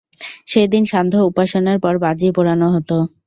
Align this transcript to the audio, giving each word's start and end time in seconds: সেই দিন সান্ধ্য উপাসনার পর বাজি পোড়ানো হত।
সেই 0.47 0.67
দিন 0.67 0.83
সান্ধ্য 0.87 1.17
উপাসনার 1.29 1.77
পর 1.83 1.93
বাজি 2.03 2.27
পোড়ানো 2.35 2.67
হত। 2.75 2.89